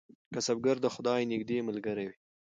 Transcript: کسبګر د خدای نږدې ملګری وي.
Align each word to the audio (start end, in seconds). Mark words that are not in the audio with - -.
کسبګر 0.33 0.77
د 0.81 0.87
خدای 0.95 1.21
نږدې 1.31 1.57
ملګری 1.67 2.05
وي. 2.07 2.15